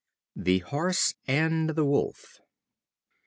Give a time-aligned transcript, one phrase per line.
[0.35, 2.39] The Horse and the Wolf.